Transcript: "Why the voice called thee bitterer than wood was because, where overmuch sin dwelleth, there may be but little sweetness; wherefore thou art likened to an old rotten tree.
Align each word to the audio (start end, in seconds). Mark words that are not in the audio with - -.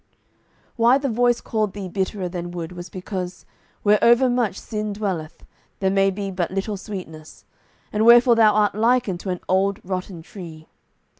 "Why 0.77 0.97
the 0.97 1.09
voice 1.09 1.41
called 1.41 1.73
thee 1.73 1.87
bitterer 1.87 2.27
than 2.27 2.49
wood 2.49 2.71
was 2.71 2.89
because, 2.89 3.45
where 3.83 4.03
overmuch 4.03 4.59
sin 4.59 4.93
dwelleth, 4.93 5.45
there 5.79 5.91
may 5.91 6.09
be 6.09 6.31
but 6.31 6.49
little 6.49 6.75
sweetness; 6.75 7.45
wherefore 7.93 8.33
thou 8.33 8.51
art 8.51 8.73
likened 8.73 9.19
to 9.19 9.29
an 9.29 9.41
old 9.47 9.79
rotten 9.85 10.23
tree. 10.23 10.69